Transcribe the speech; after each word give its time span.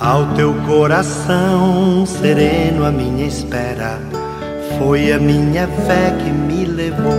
Ao 0.00 0.34
teu 0.34 0.52
coração 0.66 2.04
sereno, 2.04 2.84
a 2.84 2.90
minha 2.90 3.28
espera 3.28 4.00
foi 4.76 5.12
a 5.12 5.20
minha 5.20 5.68
fé 5.68 6.10
que 6.18 6.30
me 6.30 6.64
levou. 6.64 7.14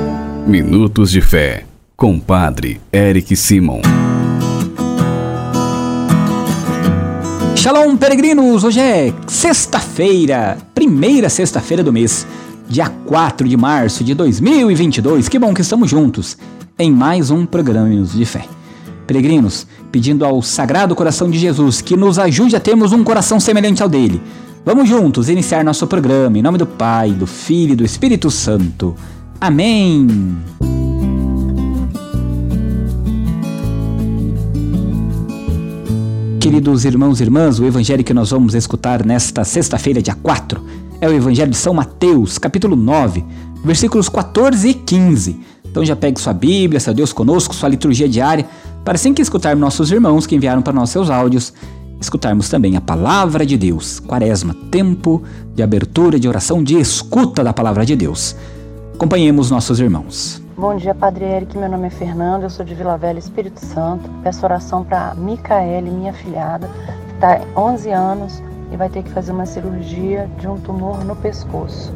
Minutos 0.46 1.10
de 1.10 1.22
Fé, 1.22 1.64
com 1.96 2.20
Padre 2.20 2.82
Eric 2.92 3.34
Simon. 3.38 3.80
Shalom, 7.56 7.96
peregrinos! 7.96 8.66
Hoje 8.66 8.82
é 8.82 9.14
sexta-feira, 9.26 10.58
primeira 10.76 11.30
sexta-feira 11.30 11.82
do 11.82 11.94
mês, 11.94 12.28
dia 12.68 12.90
4 12.90 13.48
de 13.48 13.56
março 13.56 14.04
de 14.04 14.14
2022. 14.14 15.30
Que 15.30 15.40
bom 15.40 15.54
que 15.54 15.62
estamos 15.62 15.90
juntos 15.90 16.38
em 16.78 16.92
mais 16.92 17.32
um 17.32 17.46
programa 17.46 17.88
Minutos 17.88 18.16
de 18.16 18.26
Fé. 18.26 18.46
Peregrinos, 19.06 19.68
pedindo 19.92 20.26
ao 20.26 20.42
Sagrado 20.42 20.96
Coração 20.96 21.30
de 21.30 21.38
Jesus 21.38 21.82
que 21.82 21.96
nos 21.96 22.18
ajude 22.18 22.56
a 22.56 22.60
termos 22.60 22.92
um 22.92 23.04
coração 23.04 23.40
semelhante 23.40 23.84
ao 23.84 23.90
dele. 23.90 24.22
Vamos 24.66 24.90
juntos 24.90 25.30
iniciar 25.30 25.64
nosso 25.64 25.86
programa 25.86 26.38
em 26.38 26.42
nome 26.42 26.58
do 26.58 26.66
Pai, 26.66 27.12
do 27.12 27.28
Filho 27.28 27.74
e 27.74 27.76
do 27.76 27.86
Espírito 27.86 28.32
Santo. 28.32 28.96
Amém. 29.40 30.08
Queridos 36.40 36.86
irmãos 36.86 37.20
e 37.20 37.24
irmãs, 37.24 37.60
o 37.60 37.66
evangelho 37.66 38.04
que 38.04 38.14
nós 38.14 38.30
vamos 38.30 38.54
escutar 38.54 39.06
nesta 39.06 39.44
sexta-feira, 39.44 40.02
dia 40.02 40.16
4, 40.16 40.64
é 41.02 41.08
o 41.08 41.14
evangelho 41.14 41.52
de 41.52 41.58
São 41.58 41.74
Mateus, 41.74 42.38
capítulo 42.38 42.76
9, 42.76 43.24
versículos 43.64 44.08
14 44.10 44.70
e 44.70 44.74
15. 44.74 45.40
Então 45.76 45.84
já 45.84 45.94
pegue 45.94 46.22
sua 46.22 46.32
Bíblia, 46.32 46.80
seu 46.80 46.94
Deus 46.94 47.12
conosco, 47.12 47.54
sua 47.54 47.68
liturgia 47.68 48.08
diária, 48.08 48.46
para 48.86 48.96
assim 48.96 49.14
que 49.14 49.22
escutarmos 49.22 49.60
nossos 49.60 49.92
irmãos 49.92 50.26
que 50.26 50.34
enviaram 50.34 50.62
para 50.62 50.72
nós 50.72 50.90
seus 50.90 51.10
áudios, 51.10 51.54
escutarmos 52.00 52.48
também 52.48 52.78
a 52.78 52.82
palavra 52.82 53.46
de 53.46 53.58
Deus. 53.58 54.00
Quaresma, 54.00 54.56
tempo 54.72 55.22
de 55.54 55.62
abertura, 55.62 56.18
de 56.18 56.30
oração, 56.30 56.64
de 56.64 56.80
escuta 56.80 57.44
da 57.44 57.52
palavra 57.52 57.86
de 57.86 57.94
Deus. 57.94 58.38
Acompanhemos 58.94 59.52
nossos 59.52 59.82
irmãos. 59.82 60.42
Bom 60.58 60.78
dia, 60.78 60.96
Padre 60.96 61.26
Eric. 61.26 61.58
Meu 61.58 61.68
nome 61.68 61.88
é 61.88 61.90
Fernando, 61.90 62.44
eu 62.44 62.50
sou 62.50 62.64
de 62.64 62.74
Vila 62.74 62.98
Velha, 62.98 63.20
Espírito 63.20 63.60
Santo. 63.60 64.10
Peço 64.24 64.46
oração 64.46 64.82
para 64.82 65.14
Micaele, 65.16 65.92
minha 65.92 66.14
filhada, 66.14 66.70
que 67.10 67.16
está 67.16 67.42
11 67.54 67.90
anos 67.90 68.42
e 68.72 68.78
vai 68.78 68.88
ter 68.88 69.04
que 69.04 69.10
fazer 69.10 69.34
uma 69.34 69.46
cirurgia 69.46 70.30
de 70.40 70.48
um 70.48 70.58
tumor 70.58 71.04
no 71.04 71.18
pescoço. 71.18 71.94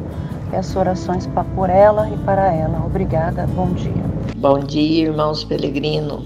Peço 0.52 0.80
orações 0.80 1.30
por 1.56 1.70
ela 1.70 2.10
e 2.10 2.18
para 2.18 2.52
ela. 2.52 2.84
Obrigada, 2.84 3.46
bom 3.48 3.68
dia. 3.74 4.04
Bom 4.38 4.60
dia, 4.60 5.08
irmãos 5.08 5.44
peregrinos. 5.44 6.24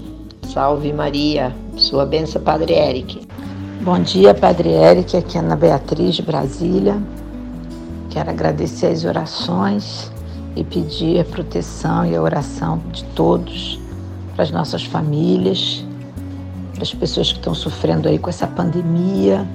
Salve 0.48 0.92
Maria, 0.94 1.54
sua 1.76 2.06
benção, 2.06 2.40
Padre 2.40 2.72
Eric. 2.72 3.28
Bom 3.82 3.98
dia, 3.98 4.32
Padre 4.32 4.70
Eric, 4.70 5.14
aqui 5.14 5.36
é 5.36 5.40
Ana 5.40 5.56
Beatriz 5.56 6.14
de 6.14 6.22
Brasília. 6.22 6.96
Quero 8.08 8.30
agradecer 8.30 8.86
as 8.86 9.04
orações 9.04 10.10
e 10.56 10.64
pedir 10.64 11.20
a 11.20 11.24
proteção 11.24 12.06
e 12.06 12.16
a 12.16 12.22
oração 12.22 12.80
de 12.92 13.04
todos, 13.04 13.78
para 14.34 14.44
as 14.44 14.50
nossas 14.50 14.84
famílias, 14.84 15.84
para 16.72 16.82
as 16.82 16.94
pessoas 16.94 17.30
que 17.30 17.38
estão 17.38 17.54
sofrendo 17.54 18.08
aí 18.08 18.18
com 18.18 18.30
essa 18.30 18.46
pandemia, 18.46 19.46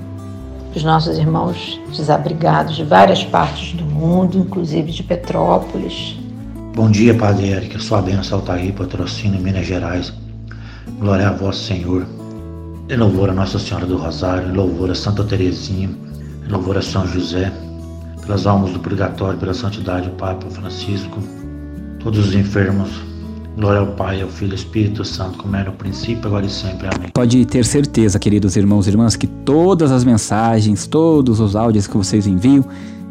os 0.75 0.83
nossos 0.83 1.17
irmãos 1.17 1.81
desabrigados 1.87 2.75
de 2.75 2.83
várias 2.83 3.23
partes 3.23 3.73
do 3.73 3.88
mundo, 3.99 4.37
inclusive 4.37 4.91
de 4.91 5.03
Petrópolis. 5.03 6.17
Bom 6.73 6.89
dia, 6.89 7.13
Padre 7.13 7.49
Eric. 7.49 7.75
Eu 7.75 7.81
sou 7.81 7.97
a 7.97 8.01
benção 8.01 8.39
Altair, 8.39 8.73
patrocínio 8.73 9.41
Minas 9.41 9.67
Gerais. 9.67 10.13
Glória 10.99 11.27
a 11.27 11.33
vós, 11.33 11.57
Senhor. 11.57 12.05
Em 12.89 12.95
louvor 12.95 13.29
a 13.29 13.33
Nossa 13.33 13.59
Senhora 13.59 13.85
do 13.85 13.97
Rosário, 13.97 14.49
em 14.49 14.55
louvor 14.55 14.89
a 14.89 14.95
Santa 14.95 15.23
Teresinha, 15.23 15.89
em 16.47 16.51
louvor 16.51 16.77
a 16.77 16.81
São 16.81 17.05
José, 17.05 17.51
pelas 18.25 18.47
almas 18.47 18.71
do 18.71 18.79
purgatório, 18.79 19.37
pela 19.37 19.53
santidade 19.53 20.07
do 20.07 20.15
Papa 20.15 20.49
Francisco, 20.49 21.19
todos 22.01 22.29
os 22.29 22.33
enfermos. 22.33 22.89
Glória 23.57 23.81
ao 23.81 23.87
Pai, 23.87 24.21
ao 24.21 24.29
Filho 24.29 24.51
e 24.51 24.53
ao 24.53 24.55
Espírito 24.55 25.03
Santo, 25.03 25.37
como 25.39 25.53
era 25.53 25.69
no 25.69 25.75
princípio, 25.75 26.25
agora 26.27 26.45
e 26.45 26.49
sempre. 26.49 26.87
Amém. 26.87 27.09
Pode 27.13 27.45
ter 27.45 27.65
certeza, 27.65 28.17
queridos 28.17 28.55
irmãos 28.55 28.87
e 28.87 28.91
irmãs, 28.91 29.17
que 29.17 29.27
todas 29.27 29.91
as 29.91 30.05
mensagens, 30.05 30.87
todos 30.87 31.41
os 31.41 31.57
áudios 31.57 31.85
que 31.85 31.97
vocês 31.97 32.25
enviam, 32.25 32.63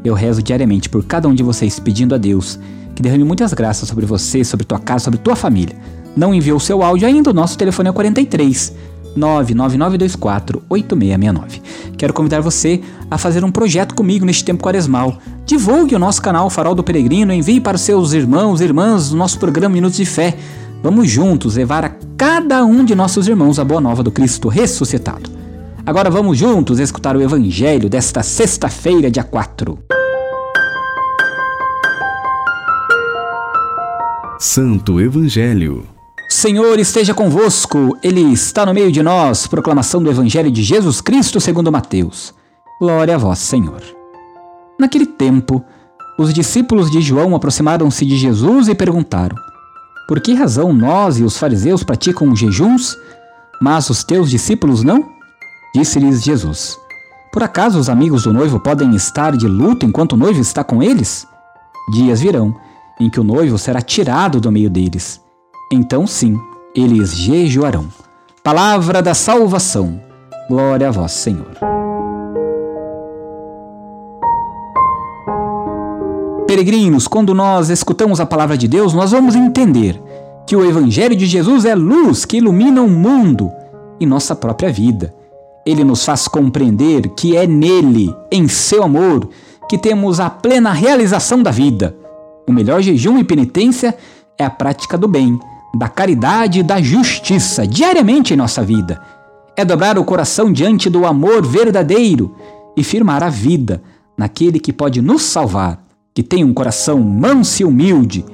eu 0.05 0.15
rezo 0.15 0.43
diariamente 0.43 0.89
por 0.89 1.05
cada 1.05 1.29
um 1.29 1.35
de 1.35 1.43
vocês, 1.43 1.79
pedindo 1.79 2.15
a 2.15 2.19
Deus 2.19 2.59
que 2.95 3.03
derrame 3.03 3.25
muitas 3.25 3.53
graças 3.53 3.89
sobre 3.89 4.07
você, 4.07 4.43
sobre 4.43 4.67
tua 4.67 4.79
casa, 4.79 5.05
sobre 5.05 5.19
tua 5.19 5.37
família 5.37 5.77
não 6.19 6.35
enviou 6.35 6.59
seu 6.59 6.83
áudio 6.83 7.07
ainda, 7.07 7.31
o 7.31 7.35
nosso 7.35 7.57
telefone 7.57 7.89
é 7.89 7.93
43 7.93 8.75
99924 9.17 10.63
8669. 10.69 11.63
Quero 11.97 12.13
convidar 12.13 12.41
você 12.41 12.81
a 13.11 13.17
fazer 13.17 13.45
um 13.45 13.51
projeto 13.51 13.95
comigo 13.95 14.27
neste 14.27 14.45
tempo 14.45 14.63
quaresmal. 14.63 15.19
Divulgue 15.47 15.95
o 15.95 15.99
nosso 15.99 16.21
canal 16.21 16.51
Farol 16.51 16.75
do 16.75 16.85
Peregrino, 16.85 17.33
envie 17.33 17.61
para 17.61 17.77
os 17.77 17.83
seus 17.83 18.13
irmãos 18.13 18.61
e 18.61 18.65
irmãs 18.65 19.13
o 19.13 19.17
nosso 19.17 19.39
programa 19.39 19.75
Minutos 19.75 19.97
de 19.97 20.05
Fé. 20.05 20.37
Vamos 20.83 21.09
juntos 21.09 21.57
levar 21.57 21.85
a 21.85 21.93
cada 22.17 22.65
um 22.65 22.85
de 22.85 22.95
nossos 22.95 23.27
irmãos 23.29 23.59
a 23.59 23.65
boa 23.65 23.81
nova 23.81 24.03
do 24.03 24.11
Cristo 24.11 24.49
ressuscitado. 24.49 25.38
Agora 25.89 26.11
vamos 26.11 26.37
juntos 26.37 26.81
escutar 26.81 27.17
o 27.17 27.23
evangelho 27.23 27.89
desta 27.89 28.23
sexta-feira, 28.23 29.11
dia 29.11 29.25
4. 29.25 29.79
Santo 34.39 35.01
Evangelho 35.01 35.87
Senhor 36.29 36.79
esteja 36.79 37.15
convosco, 37.15 37.97
Ele 38.03 38.21
está 38.21 38.67
no 38.67 38.75
meio 38.75 38.93
de 38.93 39.03
nós. 39.03 39.47
Proclamação 39.47 40.03
do 40.03 40.11
Evangelho 40.11 40.51
de 40.51 40.63
Jesus 40.63 41.01
Cristo 41.01 41.41
segundo 41.41 41.73
Mateus. 41.73 42.35
Glória 42.79 43.15
a 43.15 43.19
vós, 43.19 43.39
Senhor. 43.39 43.81
Naquele 44.79 45.07
tempo, 45.07 45.65
os 46.19 46.35
discípulos 46.35 46.91
de 46.91 47.01
João 47.01 47.35
aproximaram-se 47.35 48.05
de 48.05 48.19
Jesus 48.19 48.69
e 48.69 48.75
perguntaram: 48.75 49.37
Por 50.07 50.21
que 50.21 50.35
razão 50.35 50.71
nós 50.71 51.19
e 51.19 51.25
os 51.25 51.39
fariseus 51.39 51.83
praticam 51.83 52.37
jejuns, 52.37 52.95
mas 53.59 53.89
os 53.89 54.05
teus 54.05 54.29
discípulos 54.29 54.83
não? 54.83 55.17
Disse-lhes 55.79 56.23
Jesus: 56.23 56.79
Por 57.33 57.43
acaso 57.43 57.79
os 57.79 57.89
amigos 57.89 58.25
do 58.25 58.33
noivo 58.33 58.59
podem 58.59 58.95
estar 58.95 59.37
de 59.37 59.47
luto 59.47 59.87
enquanto 59.87 60.13
o 60.13 60.17
noivo 60.17 60.41
está 60.41 60.65
com 60.65 60.83
eles? 60.83 61.27
Dias 61.93 62.21
virão 62.21 62.55
em 63.01 63.09
que 63.09 63.21
o 63.21 63.25
noivo 63.25 63.57
será 63.57 63.81
tirado 63.81 64.41
do 64.41 64.51
meio 64.51 64.69
deles 64.69 65.21
então 65.71 66.07
sim, 66.07 66.41
eles 66.75 67.15
jejuarão. 67.15 67.89
Palavra 68.43 69.03
da 69.03 69.13
salvação. 69.13 70.01
Glória 70.49 70.89
a 70.89 70.91
vós, 70.91 71.13
Senhor. 71.13 71.51
Peregrinos, 76.47 77.07
quando 77.07 77.35
nós 77.35 77.69
escutamos 77.69 78.19
a 78.19 78.25
palavra 78.25 78.57
de 78.57 78.67
Deus, 78.67 78.95
nós 78.95 79.11
vamos 79.11 79.35
entender 79.35 80.03
que 80.47 80.57
o 80.57 80.65
Evangelho 80.65 81.15
de 81.15 81.27
Jesus 81.27 81.67
é 81.67 81.75
luz 81.75 82.25
que 82.25 82.39
ilumina 82.39 82.81
o 82.81 82.89
mundo 82.89 83.53
e 84.01 84.07
nossa 84.07 84.35
própria 84.35 84.73
vida. 84.73 85.15
Ele 85.69 85.85
nos 85.85 86.03
faz 86.03 86.27
compreender 86.27 87.11
que 87.11 87.37
é 87.37 87.47
nele, 87.47 88.17
em 88.33 88.49
seu 88.49 88.83
amor, 88.83 89.29
que 89.69 89.77
temos 89.77 90.19
a 90.19 90.31
plena 90.31 90.73
realização 90.73 91.43
da 91.43 91.51
vida. 91.51 91.95
O 92.49 92.53
melhor 92.55 92.81
jejum 92.81 93.19
e 93.19 93.25
penitência 93.25 93.95
é 94.39 94.47
a 94.47 94.49
prática 94.49 94.97
do 94.97 95.07
bem, 95.07 95.39
da 95.75 95.87
caridade 95.87 96.61
e 96.61 96.63
da 96.63 96.81
justiça 96.81 97.67
diariamente 97.67 98.33
em 98.33 98.37
nossa 98.39 98.63
vida. 98.63 99.03
É 99.55 99.63
dobrar 99.63 99.99
o 99.99 100.05
coração 100.07 100.51
diante 100.51 100.89
do 100.89 101.05
amor 101.05 101.45
verdadeiro 101.47 102.35
e 102.75 102.83
firmar 102.83 103.23
a 103.23 103.29
vida 103.29 103.83
naquele 104.17 104.59
que 104.59 104.73
pode 104.73 105.03
nos 105.03 105.21
salvar, 105.25 105.85
que 106.15 106.23
tem 106.23 106.45
um 106.45 106.55
coração 106.55 106.99
manso 106.99 107.61
e 107.61 107.67
humilde. 107.67 108.25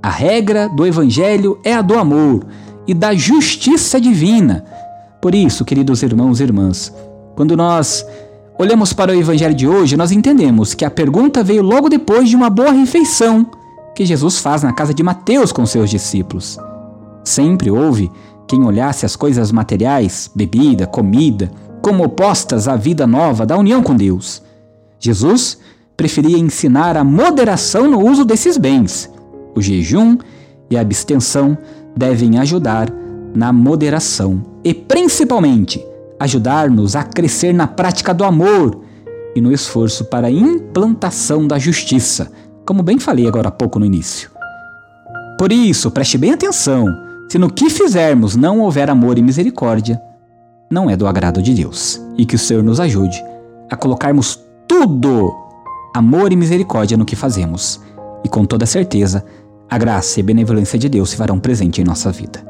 A 0.00 0.08
regra 0.08 0.68
do 0.68 0.86
Evangelho 0.86 1.58
é 1.64 1.74
a 1.74 1.82
do 1.82 1.98
amor 1.98 2.46
e 2.86 2.94
da 2.94 3.12
justiça 3.12 4.00
divina. 4.00 4.69
Por 5.20 5.34
isso, 5.34 5.64
queridos 5.64 6.02
irmãos 6.02 6.40
e 6.40 6.44
irmãs, 6.44 6.94
quando 7.36 7.56
nós 7.56 8.06
olhamos 8.58 8.92
para 8.92 9.12
o 9.12 9.14
Evangelho 9.14 9.54
de 9.54 9.68
hoje, 9.68 9.96
nós 9.96 10.12
entendemos 10.12 10.72
que 10.72 10.84
a 10.84 10.90
pergunta 10.90 11.44
veio 11.44 11.62
logo 11.62 11.88
depois 11.88 12.28
de 12.28 12.36
uma 12.36 12.48
boa 12.48 12.72
refeição 12.72 13.46
que 13.94 14.06
Jesus 14.06 14.38
faz 14.38 14.62
na 14.62 14.72
casa 14.72 14.94
de 14.94 15.02
Mateus 15.02 15.52
com 15.52 15.66
seus 15.66 15.90
discípulos. 15.90 16.58
Sempre 17.22 17.70
houve 17.70 18.10
quem 18.48 18.64
olhasse 18.64 19.04
as 19.04 19.14
coisas 19.14 19.52
materiais, 19.52 20.30
bebida, 20.34 20.86
comida, 20.86 21.50
como 21.82 22.04
opostas 22.04 22.66
à 22.66 22.76
vida 22.76 23.06
nova 23.06 23.44
da 23.44 23.56
união 23.58 23.82
com 23.82 23.94
Deus. 23.94 24.42
Jesus 24.98 25.58
preferia 25.96 26.38
ensinar 26.38 26.96
a 26.96 27.04
moderação 27.04 27.90
no 27.90 28.00
uso 28.00 28.24
desses 28.24 28.56
bens. 28.56 29.10
O 29.54 29.60
jejum 29.60 30.16
e 30.70 30.76
a 30.78 30.80
abstenção 30.80 31.58
devem 31.94 32.38
ajudar 32.38 32.90
na 33.34 33.52
moderação 33.52 34.42
e, 34.64 34.74
principalmente, 34.74 35.84
ajudar-nos 36.18 36.96
a 36.96 37.02
crescer 37.02 37.52
na 37.52 37.66
prática 37.66 38.12
do 38.12 38.24
amor 38.24 38.80
e 39.34 39.40
no 39.40 39.52
esforço 39.52 40.04
para 40.06 40.26
a 40.26 40.30
implantação 40.30 41.46
da 41.46 41.58
justiça, 41.58 42.30
como 42.66 42.82
bem 42.82 42.98
falei 42.98 43.26
agora 43.26 43.48
há 43.48 43.52
pouco 43.52 43.78
no 43.78 43.86
início. 43.86 44.30
Por 45.38 45.52
isso, 45.52 45.90
preste 45.90 46.18
bem 46.18 46.32
atenção: 46.32 46.86
se 47.28 47.38
no 47.38 47.50
que 47.50 47.70
fizermos 47.70 48.36
não 48.36 48.60
houver 48.60 48.90
amor 48.90 49.18
e 49.18 49.22
misericórdia, 49.22 50.00
não 50.70 50.90
é 50.90 50.96
do 50.96 51.06
agrado 51.06 51.40
de 51.40 51.54
Deus. 51.54 52.00
E 52.16 52.26
que 52.26 52.36
o 52.36 52.38
Senhor 52.38 52.62
nos 52.62 52.78
ajude 52.78 53.22
a 53.70 53.76
colocarmos 53.76 54.38
tudo, 54.68 55.34
amor 55.94 56.32
e 56.32 56.36
misericórdia 56.36 56.96
no 56.96 57.04
que 57.04 57.16
fazemos. 57.16 57.80
E 58.22 58.28
com 58.28 58.44
toda 58.44 58.66
certeza, 58.66 59.24
a 59.68 59.78
graça 59.78 60.20
e 60.20 60.22
benevolência 60.22 60.78
de 60.78 60.88
Deus 60.88 61.10
se 61.10 61.16
farão 61.16 61.38
presente 61.38 61.80
em 61.80 61.84
nossa 61.84 62.12
vida. 62.12 62.49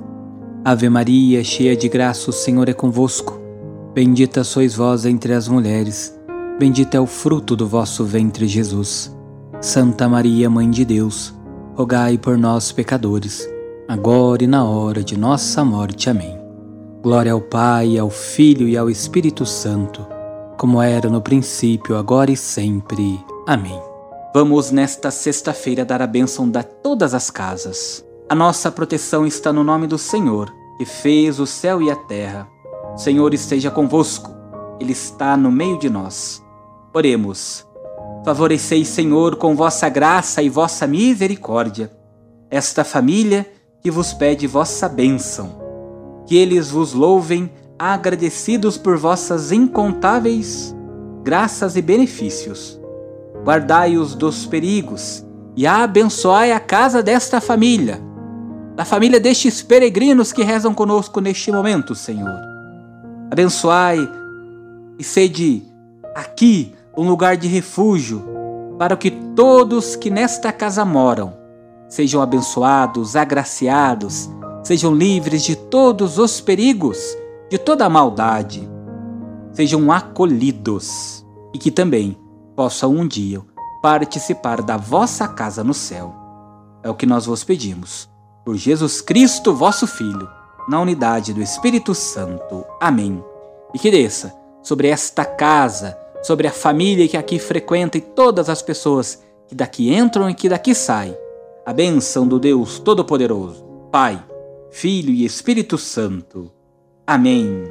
Ave 0.63 0.87
Maria, 0.89 1.43
cheia 1.43 1.75
de 1.75 1.89
graça, 1.89 2.29
o 2.29 2.33
Senhor 2.33 2.69
é 2.69 2.73
convosco. 2.73 3.41
Bendita 3.95 4.43
sois 4.43 4.75
vós 4.75 5.07
entre 5.07 5.33
as 5.33 5.47
mulheres, 5.47 6.15
bendito 6.59 6.93
é 6.93 6.99
o 6.99 7.07
fruto 7.07 7.55
do 7.55 7.67
vosso 7.67 8.05
ventre, 8.05 8.47
Jesus. 8.47 9.11
Santa 9.59 10.07
Maria, 10.07 10.51
Mãe 10.51 10.69
de 10.69 10.85
Deus, 10.85 11.33
rogai 11.73 12.15
por 12.15 12.37
nós, 12.37 12.71
pecadores, 12.71 13.49
agora 13.87 14.43
e 14.43 14.47
na 14.47 14.63
hora 14.63 15.03
de 15.03 15.17
nossa 15.17 15.65
morte. 15.65 16.11
Amém. 16.11 16.39
Glória 17.01 17.31
ao 17.31 17.41
Pai, 17.41 17.97
ao 17.97 18.11
Filho 18.11 18.69
e 18.69 18.77
ao 18.77 18.87
Espírito 18.87 19.47
Santo, 19.47 20.05
como 20.59 20.79
era 20.79 21.09
no 21.09 21.23
princípio, 21.23 21.97
agora 21.97 22.29
e 22.29 22.37
sempre. 22.37 23.19
Amém. 23.47 23.81
Vamos 24.31 24.69
nesta 24.69 25.09
sexta-feira 25.09 25.83
dar 25.83 26.03
a 26.03 26.07
bênção 26.07 26.47
de 26.47 26.61
todas 26.61 27.15
as 27.15 27.31
casas. 27.31 28.05
A 28.31 28.35
nossa 28.35 28.71
proteção 28.71 29.27
está 29.27 29.51
no 29.51 29.61
nome 29.61 29.87
do 29.87 29.97
Senhor, 29.97 30.55
que 30.77 30.85
fez 30.85 31.37
o 31.37 31.45
céu 31.45 31.81
e 31.81 31.91
a 31.91 31.97
terra. 31.97 32.47
Senhor 32.95 33.33
esteja 33.33 33.69
convosco, 33.69 34.31
Ele 34.79 34.93
está 34.93 35.35
no 35.35 35.51
meio 35.51 35.77
de 35.77 35.89
nós. 35.89 36.41
Oremos. 36.93 37.67
Favoreceis, 38.23 38.87
Senhor, 38.87 39.35
com 39.35 39.53
vossa 39.53 39.89
graça 39.89 40.41
e 40.41 40.47
vossa 40.47 40.87
misericórdia, 40.87 41.91
esta 42.49 42.85
família 42.85 43.45
que 43.81 43.91
vos 43.91 44.13
pede 44.13 44.47
vossa 44.47 44.87
bênção. 44.87 46.23
Que 46.25 46.37
eles 46.37 46.71
vos 46.71 46.93
louvem, 46.93 47.51
agradecidos 47.77 48.77
por 48.77 48.95
vossas 48.97 49.51
incontáveis 49.51 50.73
graças 51.21 51.75
e 51.75 51.81
benefícios. 51.81 52.79
Guardai-os 53.43 54.15
dos 54.15 54.45
perigos 54.45 55.21
e 55.53 55.67
abençoai 55.67 56.53
a 56.53 56.61
casa 56.61 57.03
desta 57.03 57.41
família, 57.41 58.09
da 58.81 58.85
família 58.85 59.19
destes 59.19 59.61
peregrinos 59.61 60.33
que 60.33 60.41
rezam 60.41 60.73
conosco 60.73 61.21
neste 61.21 61.51
momento, 61.51 61.93
Senhor 61.93 62.39
Abençoai 63.29 63.99
e 64.97 65.03
sede 65.03 65.61
aqui 66.15 66.73
um 66.97 67.07
lugar 67.07 67.37
de 67.37 67.47
refúgio 67.47 68.25
para 68.79 68.97
que 68.97 69.11
todos 69.35 69.95
que 69.95 70.09
nesta 70.09 70.51
casa 70.51 70.83
moram 70.83 71.31
sejam 71.87 72.23
abençoados, 72.23 73.15
agraciados, 73.15 74.27
sejam 74.63 74.95
livres 74.95 75.43
de 75.43 75.55
todos 75.55 76.17
os 76.17 76.41
perigos, 76.41 76.97
de 77.51 77.59
toda 77.59 77.85
a 77.85 77.89
maldade, 77.89 78.67
sejam 79.53 79.91
acolhidos 79.91 81.23
e 81.53 81.59
que 81.59 81.69
também 81.69 82.17
possam 82.55 82.95
um 82.95 83.07
dia 83.07 83.41
participar 83.79 84.63
da 84.63 84.75
vossa 84.75 85.27
casa 85.27 85.63
no 85.63 85.75
céu. 85.75 86.15
É 86.81 86.89
o 86.89 86.95
que 86.95 87.05
nós 87.05 87.27
vos 87.27 87.43
pedimos. 87.43 88.10
Por 88.43 88.57
Jesus 88.57 89.01
Cristo, 89.01 89.53
vosso 89.53 89.85
Filho 89.85 90.27
na 90.67 90.81
unidade 90.81 91.31
do 91.33 91.41
Espírito 91.41 91.93
Santo. 91.93 92.65
Amém. 92.79 93.23
E 93.73 93.77
que 93.77 93.91
desça 93.91 94.33
sobre 94.63 94.87
esta 94.87 95.23
casa, 95.23 95.95
sobre 96.23 96.47
a 96.47 96.51
família 96.51 97.07
que 97.07 97.17
aqui 97.17 97.37
frequenta 97.37 97.97
e 97.97 98.01
todas 98.01 98.49
as 98.49 98.61
pessoas 98.61 99.21
que 99.47 99.53
daqui 99.53 99.93
entram 99.93 100.29
e 100.29 100.33
que 100.33 100.49
daqui 100.49 100.73
saem, 100.73 101.15
a 101.65 101.71
bênção 101.71 102.27
do 102.27 102.39
Deus 102.39 102.79
Todo-Poderoso, 102.79 103.63
Pai, 103.91 104.23
Filho 104.71 105.11
e 105.11 105.23
Espírito 105.23 105.77
Santo. 105.77 106.51
Amém. 107.05 107.69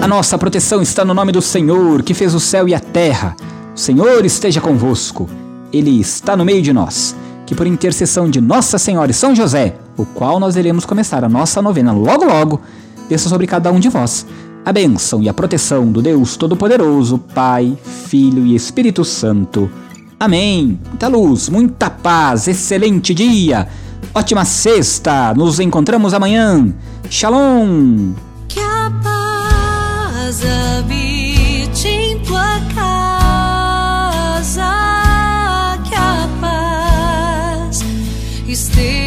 A 0.00 0.06
nossa 0.06 0.38
proteção 0.38 0.80
está 0.80 1.04
no 1.04 1.14
nome 1.14 1.32
do 1.32 1.42
Senhor, 1.42 2.02
que 2.02 2.14
fez 2.14 2.32
o 2.32 2.40
céu 2.40 2.68
e 2.68 2.74
a 2.74 2.80
terra. 2.80 3.34
O 3.74 3.78
Senhor 3.78 4.24
esteja 4.24 4.60
convosco. 4.60 5.28
Ele 5.72 6.00
está 6.00 6.36
no 6.36 6.44
meio 6.44 6.62
de 6.62 6.72
nós 6.72 7.14
que 7.46 7.54
por 7.54 7.66
intercessão 7.66 8.30
de 8.30 8.40
Nossa 8.40 8.78
Senhora 8.78 9.10
e 9.10 9.14
São 9.14 9.34
José, 9.34 9.74
o 9.96 10.06
qual 10.06 10.38
nós 10.38 10.54
iremos 10.54 10.84
começar 10.84 11.24
a 11.24 11.28
nossa 11.28 11.60
novena 11.60 11.90
logo 11.92 12.24
logo, 12.24 12.60
desça 13.08 13.28
sobre 13.28 13.44
cada 13.46 13.72
um 13.72 13.80
de 13.80 13.88
vós 13.88 14.24
a 14.64 14.72
bênção 14.72 15.22
e 15.22 15.28
a 15.28 15.34
proteção 15.34 15.90
do 15.90 16.02
Deus 16.02 16.36
Todo-Poderoso, 16.36 17.18
Pai, 17.18 17.76
Filho 18.06 18.44
e 18.44 18.54
Espírito 18.54 19.04
Santo. 19.04 19.70
Amém. 20.18 20.78
Muita 20.88 21.08
luz, 21.08 21.48
muita 21.48 21.88
paz, 21.88 22.46
excelente 22.46 23.14
dia, 23.14 23.66
ótima 24.14 24.44
sexta. 24.44 25.32
Nos 25.34 25.58
encontramos 25.60 26.12
amanhã. 26.12 26.72
Shalom. 27.08 28.12
Que 28.48 28.60
a 28.60 28.92
paz 29.02 30.42
habite 30.44 31.88
em 31.88 32.18
tua 32.20 32.60
casa. 32.74 32.99
Esteja 38.60 38.90
em 38.90 38.90
ti. 38.90 38.99